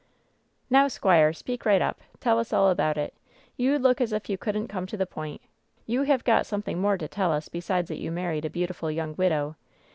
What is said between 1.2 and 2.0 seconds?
speak right up.